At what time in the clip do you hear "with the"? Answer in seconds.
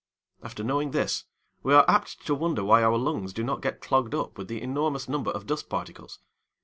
4.35-4.59